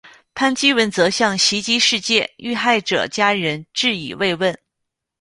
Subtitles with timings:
[0.33, 4.57] 潘基文则向袭击事件遇害者家人致以慰问。